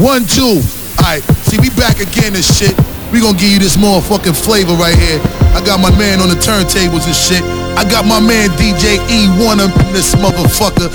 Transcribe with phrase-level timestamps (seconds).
[0.00, 0.64] One, two.
[0.96, 2.72] Alright, see, we back again and shit.
[3.12, 5.20] We gonna give you this motherfucking flavor right here.
[5.52, 7.42] I got my man on the turntables and shit.
[7.76, 10.88] I got my man DJ E1 up in this motherfucker.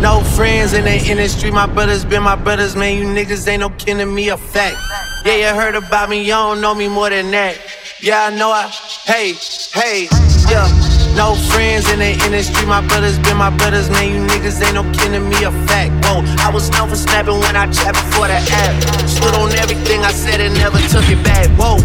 [0.00, 2.96] No friends in the industry, my brothers been my brothers, man.
[2.96, 4.78] You niggas ain't no kin to me, a fact.
[5.26, 7.58] Yeah, you heard about me, you don't know me more than that.
[8.00, 8.68] Yeah, I know I,
[9.04, 9.34] hey,
[9.74, 10.08] hey,
[10.48, 10.89] yeah.
[11.16, 14.08] No friends in the industry, my brothers been my brothers, man.
[14.08, 15.92] You niggas ain't no to me, a fact.
[16.04, 19.08] Whoa, I was known for snapping when I chat before the app.
[19.08, 21.48] Stood on everything I said and never took it back.
[21.58, 21.78] Whoa,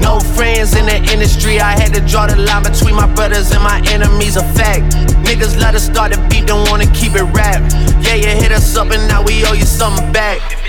[0.00, 3.62] no friends in the industry, I had to draw the line between my brothers and
[3.62, 4.94] my enemies, a fact.
[5.26, 7.62] Niggas let us start the beat, don't wanna keep it rap.
[8.02, 10.61] Yeah, you hit us up and now we owe you something back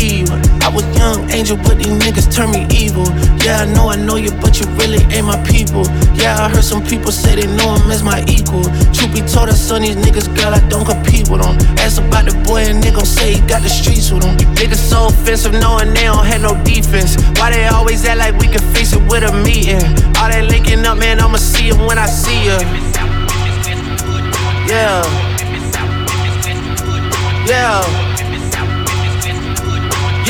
[0.00, 3.04] I was young, angel, but these niggas turn me evil.
[3.44, 5.84] Yeah, I know I know you, but you really ain't my people.
[6.16, 8.64] Yeah, I heard some people say they know him as my equal.
[8.96, 11.52] Truth be told, I son these niggas, girl, I don't compete with them.
[11.76, 14.38] Ask about the boy, and they gon' say he got the streets with him.
[14.56, 17.20] Niggas so offensive, knowing they don't have no defense.
[17.36, 19.84] Why they always act like we can face it with a meeting?
[20.16, 22.56] All that linking up, man, I'ma see him when I see ya.
[24.64, 25.04] Yeah.
[27.44, 28.09] Yeah.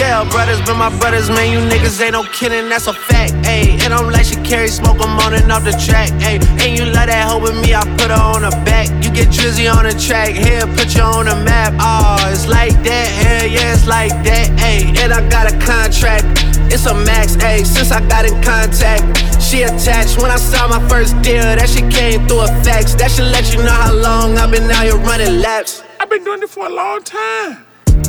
[0.01, 1.53] Yeah, brothers been my brothers, man.
[1.53, 3.35] You niggas ain't no kidding, that's a fact.
[3.45, 6.09] Ayy, and I'm like she carry smoke, I'm on and off the track.
[6.25, 8.89] Ayy, and you love that hoe with me, I put her on the back.
[9.05, 11.77] You get drizzy on the track, here, put you on the map.
[11.77, 14.49] Oh, it's like that, hell yeah, it's like that.
[14.65, 16.25] Ayy, and I got a contract.
[16.73, 19.05] It's a max, ayy, since I got in contact.
[19.37, 22.95] She attached when I saw my first deal, that shit came through a fax.
[22.95, 25.85] That should let you know how long I've been out here running laps.
[26.01, 27.69] I've been doing it for a long time.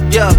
[0.10, 0.32] Yeah,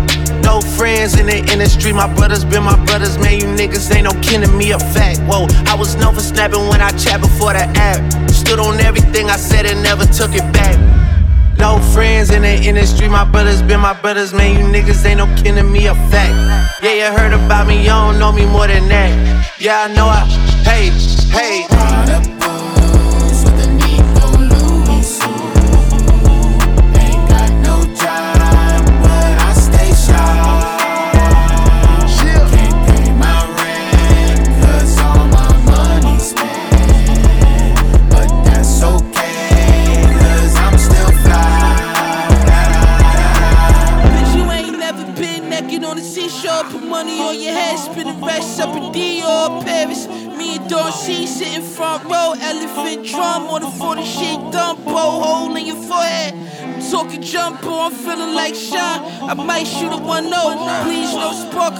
[0.43, 1.93] no friends in the industry.
[1.93, 3.39] My brothers been my brothers, man.
[3.39, 5.21] You niggas ain't no kin to me, a fact.
[5.21, 8.01] Whoa, I was known for snapping when I chat before the app.
[8.31, 10.77] Stood on everything I said and never took it back.
[11.59, 13.09] No friends in the industry.
[13.09, 14.59] My brothers been my brothers, man.
[14.59, 16.35] You niggas ain't no kin to me, a fact.
[16.83, 19.13] Yeah, you heard about me, you don't know me more than that.
[19.61, 20.25] Yeah, I know I,
[20.65, 20.91] hey,
[21.31, 22.12] hey.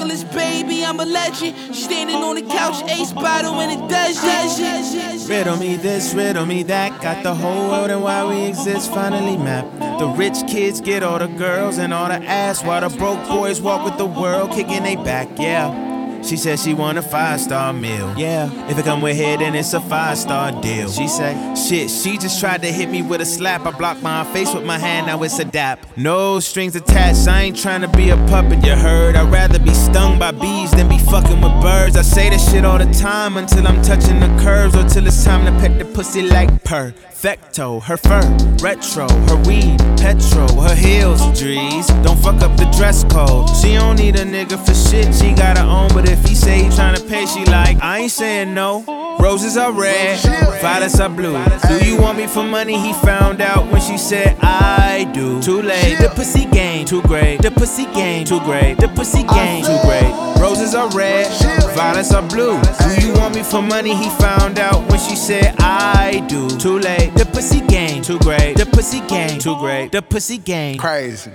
[0.09, 1.75] No baby, I'm a legend.
[1.75, 5.29] Standing on the couch, ace bottle in the desert.
[5.29, 7.01] Riddle me this, riddle me that.
[7.01, 9.79] Got the whole world and why we exist finally mapped.
[9.99, 13.61] The rich kids get all the girls and all the ass, while the broke boys
[13.61, 15.92] walk with the world kicking they back, yeah.
[16.25, 18.15] She said she want a five star meal.
[18.17, 20.89] Yeah, if it come with head, then it's a five star deal.
[20.91, 23.67] She say, shit, she just tried to hit me with a slap.
[23.67, 25.85] I blocked my face with my hand, now it's a dap.
[25.97, 29.17] No strings attached, I ain't trying to be a puppet, you heard.
[29.17, 31.97] I'd rather be stung by bees than be fucking with birds.
[31.97, 35.25] I say this shit all the time until I'm touching the curves or till it's
[35.25, 37.81] time to pet the pussy like perfecto.
[37.81, 38.23] Her fur,
[38.63, 41.87] retro, her weed, petrol, her heels, Drees.
[42.05, 43.49] Don't fuck up the dress code.
[43.57, 46.63] She don't need a nigga for shit, she got her own, but if he say
[46.65, 48.85] he tryna pay, she like, I ain't saying no.
[49.19, 50.19] Roses are red,
[50.61, 51.33] violets are blue.
[51.69, 52.79] Do you want me for money?
[52.79, 55.41] He found out when she said I do.
[55.41, 55.99] Too late.
[55.99, 57.41] The pussy game too great.
[57.41, 58.79] The pussy game too great.
[58.79, 60.13] The pussy game too great.
[60.41, 61.31] Roses are red,
[61.75, 62.61] violets are blue.
[62.61, 63.95] Do you want me for money?
[63.95, 66.49] He found out when she said I do.
[66.59, 67.15] Too late.
[67.15, 68.57] The pussy game too great.
[68.57, 69.93] The pussy game too great.
[69.93, 71.31] The pussy game crazy.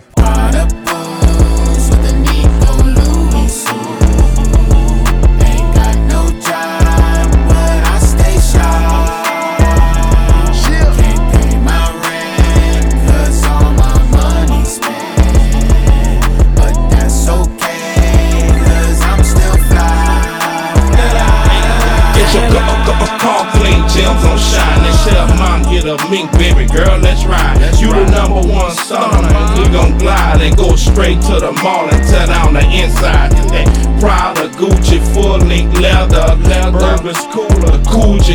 [35.37, 36.35] link leather,
[36.72, 37.78] burgers cooler,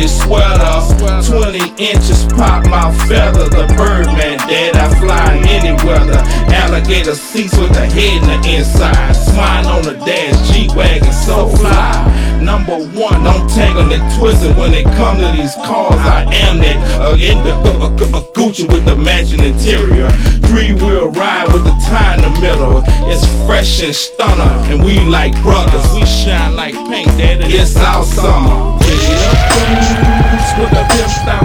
[0.07, 0.63] sweater.
[1.27, 6.19] 20 inches pop my feather, the Birdman dead, I fly in any weather.
[6.53, 12.23] Alligator seats with the head in the inside, smile on the dash, G-Wagon so fly.
[12.41, 15.95] Number one, I'm tangling and twisting when it come to these cars.
[15.95, 20.09] I am that uh, in the uh, uh, uh, uh Gucci with the matching interior.
[20.47, 22.83] Three wheel ride with the tie in the middle.
[23.09, 25.85] It's fresh and stunner, and we like brothers.
[25.93, 27.41] We shine like ain't that?
[27.41, 28.77] It's awesome.
[28.85, 30.59] Yeah.
[30.59, 31.42] With a pimp style.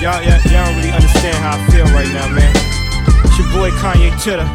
[0.00, 2.50] Y'all, y'all, y'all don't really understand how I feel right now, man.
[3.26, 4.48] It's your boy Kanye Titter.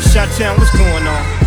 [0.00, 1.41] Shot Town, what's going on?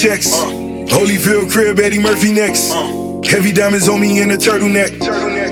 [0.00, 0.32] Checks.
[0.88, 2.72] Holyfield crib, Eddie Murphy next.
[3.28, 4.96] Heavy diamonds on me in a turtleneck.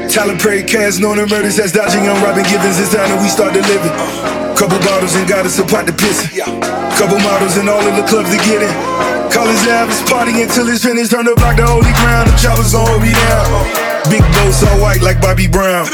[0.09, 2.81] Tyler Perry cast known the murders that's dodging on Robin Givens.
[2.81, 3.93] It's time that we start delivering.
[4.57, 6.33] Couple bottles and got us a pot to piss.
[6.97, 8.73] Couple models and all in the clubs to get in.
[9.29, 11.13] College Ave is party until it's finished.
[11.13, 12.33] Turn the block to holy ground.
[12.33, 13.45] The choppers hold me down.
[14.09, 15.85] Big boats all white like Bobby Brown.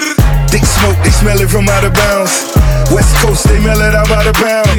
[0.46, 2.54] Thick smoke, they smell it from out of bounds.
[2.94, 4.70] West Coast, they mail it out by the pound.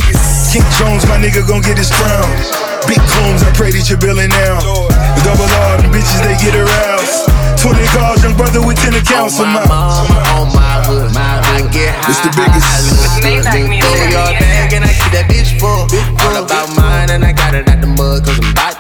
[0.48, 2.75] King Jones, my nigga gon' get his crown.
[2.88, 4.62] Big combs, I pray that you're billing now.
[5.26, 7.26] Double R, them bitches, they get aroused.
[7.66, 10.06] 20 cars, young brother with 10 accounts on my mine.
[10.38, 12.14] on my hood, my I get high.
[12.14, 12.62] It's the biggest.
[12.62, 15.90] I look good, look through your bag and I keep that bitch full.
[16.22, 18.75] All about mine and I got it out the mud cause I'm bout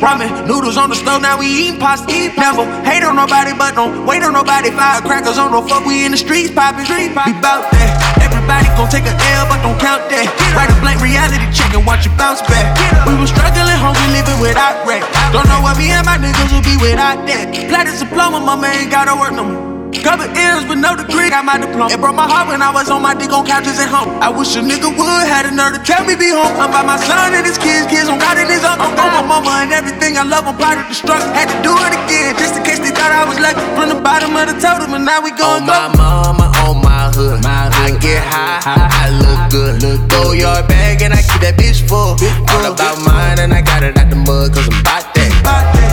[0.00, 2.10] ramen, noodles on the stove, now we eating pasta.
[2.10, 4.70] Eat never hate on nobody, but don't wait on nobody.
[4.74, 6.84] Firecrackers on the fuck, we in the streets popping.
[6.84, 7.90] Street We bout that.
[8.18, 10.26] Everybody gon' take a L, but don't count that.
[10.58, 12.66] Write a blank reality check and watch it bounce back.
[13.06, 15.06] We was struggling, hungry, living without rent.
[15.30, 17.54] Don't know what me and my niggas will be without that.
[17.70, 19.69] Glad it's Platinum diploma, mama ain't gotta work no more.
[19.98, 21.90] Couple ears with no degree, got my diploma.
[21.90, 24.22] It broke my heart when I was on my dick on couches at home.
[24.22, 26.54] I wish a nigga would had a nerve to tell me be home.
[26.62, 28.86] I'm by my son and his kids, kids on God and his uncle.
[28.86, 31.26] I'm on my mama and everything I love, I'm part of the struggle.
[31.34, 33.60] Had to do it again, just in case they thought I was lucky.
[33.74, 37.10] From the bottom of the totem, and now we going On my mama, on my
[37.10, 37.42] hood.
[37.42, 39.82] my I get high, I look good.
[39.82, 42.14] Look Throw your bag and I keep that bitch full.
[42.54, 45.30] All about mine and I got it out the mud cause I'm bout that.
[45.42, 45.89] Bout that.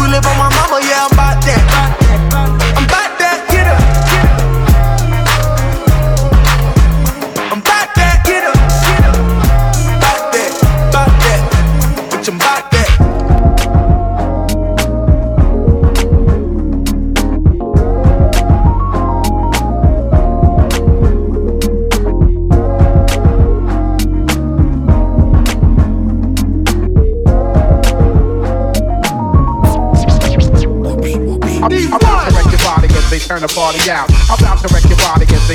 [0.00, 1.33] We live on my mama, yeah, I'm bout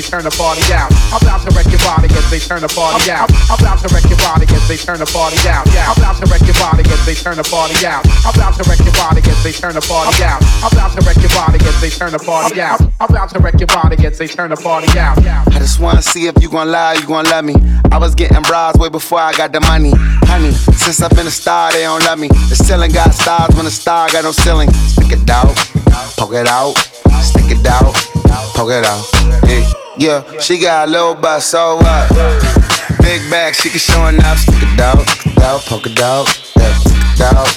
[0.10, 0.89] turn the party out.
[1.13, 3.30] I'm about to wreck your body as they turn the party out.
[3.46, 5.70] I'm about to wreck your body as they turn the party out.
[5.70, 8.01] I'm about to wreck your body as they turn the party out.
[8.25, 10.42] I'm about to wreck your body as they turn the party out.
[10.66, 12.82] I'm about to wreck your body as they turn the party out.
[13.00, 15.22] I'm about to wreck your body as they turn the party out.
[15.22, 17.54] I just wanna see if you gon' lie, you gon' love me.
[17.92, 19.94] I was getting bras way before I got the money.
[20.25, 22.30] Honey, since I've been a star, they don't love me.
[22.50, 24.72] The ceiling got stars when the star got no ceiling.
[24.74, 25.54] Stick it out,
[26.18, 26.74] poke it out,
[27.22, 27.94] stick it out,
[28.53, 29.05] poke it out.
[29.48, 32.09] Yeah, yeah, she got a little butt, so what?
[33.01, 34.39] Big bag, she can show enough.
[34.39, 35.00] Stick it out,
[35.41, 37.48] out, poke it out, yeah, stick it out,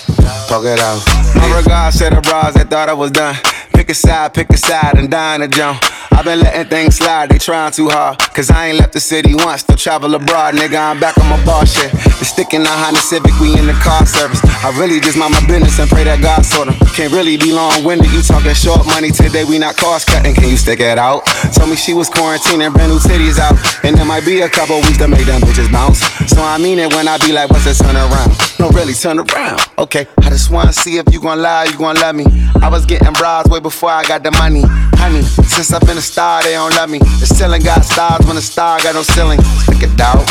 [0.49, 1.03] poke it out.
[1.37, 3.37] My regards to the bras that thought I was done.
[3.73, 5.83] Pick a side, pick a side, and dying to jump.
[6.13, 8.19] I've been letting things slide, they trying too hard.
[8.19, 10.79] Cause I ain't left the city once, to travel abroad, nigga.
[10.79, 11.91] I'm back on my bar shit.
[11.93, 14.41] The stick in the Honda Civic, we in the car service.
[14.65, 16.75] I really just mind my business and pray that God sort 'em.
[16.95, 20.35] Can't really be long winded, you talking short money today, we not cost cutting.
[20.35, 21.27] Can you stick it out?
[21.55, 23.57] Told me she was quarantining, brand new titties out.
[23.85, 26.01] And there might be a couple weeks to make them bitches bounce.
[26.31, 28.33] So I mean it when I be like, what's the turn around?
[28.61, 29.61] No, really, turn around.
[29.79, 32.27] Okay, I just wanna see if you gon' lie, you gon' love me.
[32.63, 34.63] I was getting bras way before I got the money.
[35.03, 36.99] Honey, since I've been a star, they don't love me.
[36.99, 39.41] The ceiling got stars when the star got no ceiling.
[39.65, 40.27] Stick it out,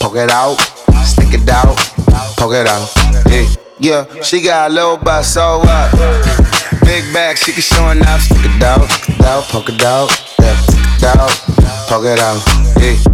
[0.00, 0.56] poke it out,
[1.06, 1.76] stick it out,
[2.36, 2.90] poke it out.
[3.30, 3.46] Yeah,
[3.78, 5.90] yeah, she got a little butt, so what?
[6.82, 8.22] Big bag, she can show enough.
[8.22, 11.30] Stick it out, stick it out, poke it out, it out,
[11.88, 12.42] poke it out.
[12.80, 13.13] Yeah.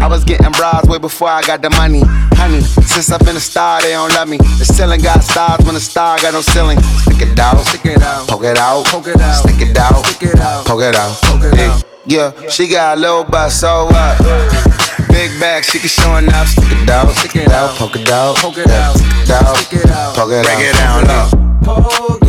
[0.00, 2.02] I was getting bras way before I got the money.
[2.34, 4.38] Honey, since I've been a star, they don't love me.
[4.38, 6.80] The ceiling got stars when the star got no ceiling.
[7.06, 10.04] Stick it out, stick it out, poke it out, poke it out, stick it out,
[10.06, 11.84] stick it out, poke it out, poke it out.
[12.04, 14.18] Yeah, yeah, she got a little butt, so what?
[15.08, 16.48] Big bag, she can show enough.
[16.48, 19.56] Stick it out, stick it out, poke it out, poke it out, stick it out,
[19.56, 20.56] stick it out, poke it out.
[20.56, 22.21] Break it down low.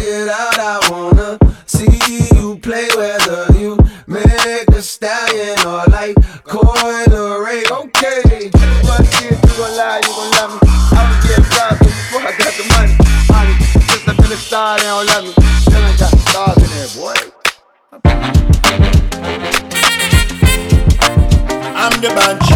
[14.66, 15.32] I've been a star, they don't love me.
[15.60, 17.18] Still ain't got stars in there, boy.
[21.76, 22.48] I'm the bunch.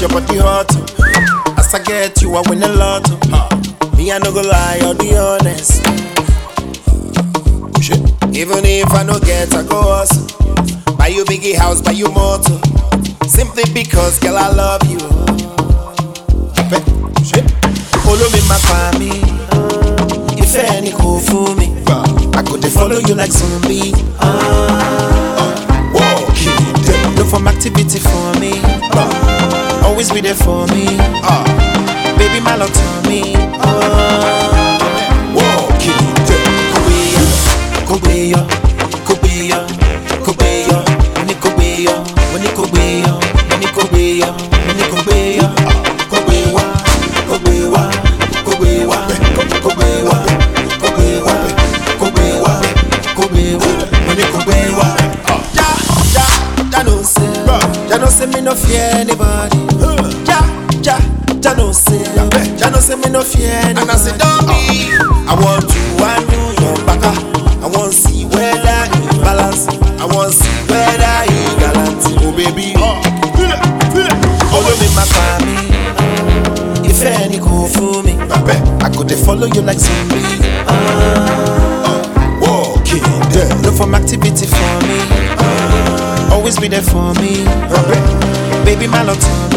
[0.00, 0.70] your body hot.
[1.58, 3.08] As I get you, I win a lot.
[3.96, 6.17] Me, I no go lie, I'll be honest.
[8.32, 10.26] Even if I no get, a hustle.
[10.96, 12.58] Buy you biggie house, buy you motor.
[13.26, 14.98] Simply because, girl, I love you.
[18.04, 19.20] Follow me, my family.
[20.40, 21.74] If any cool for me,
[22.34, 23.92] I could follow you like zombie.
[24.18, 28.60] Uh, walking, look for activity for me.
[29.84, 30.86] Always be there for me.
[31.22, 31.44] Uh,
[32.16, 33.34] baby, my love to me.
[33.36, 34.07] Uh,
[38.28, 38.57] Kobeya,
[86.68, 87.44] there for me.
[88.64, 89.47] Baby, my love